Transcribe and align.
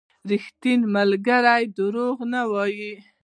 •ریښتینی 0.29 0.87
ملګری 0.95 1.63
دروغ 1.77 2.17
نه 2.33 2.41
وايي. 2.51 2.95